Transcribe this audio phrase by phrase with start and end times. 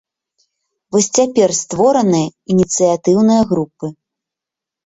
[0.95, 3.87] Вось цяпер створаныя ініцыятыўныя групы.